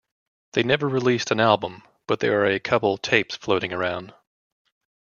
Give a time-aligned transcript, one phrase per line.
[0.53, 4.15] They never released an album but there are a couple tapes floating around.